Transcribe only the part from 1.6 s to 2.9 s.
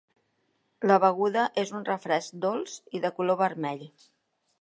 és un refresc dolç